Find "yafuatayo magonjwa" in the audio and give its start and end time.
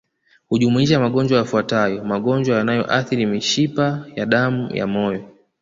1.37-2.57